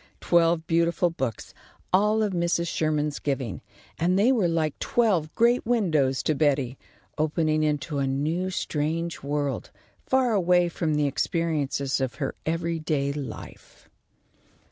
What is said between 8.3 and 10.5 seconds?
strange world, far